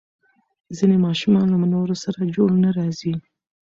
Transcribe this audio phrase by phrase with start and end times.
[0.77, 3.13] ځینې ماشومان له نورو سره جوړ نه راځي.